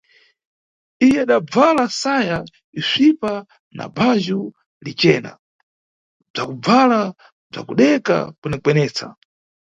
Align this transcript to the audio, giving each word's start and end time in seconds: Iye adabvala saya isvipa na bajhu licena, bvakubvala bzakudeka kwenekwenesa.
Iye 1.05 1.19
adabvala 1.25 1.83
saya 2.03 2.37
isvipa 2.81 3.33
na 3.77 3.85
bajhu 3.97 4.41
licena, 4.85 5.31
bvakubvala 6.33 6.99
bzakudeka 7.51 8.17
kwenekwenesa. 8.39 9.05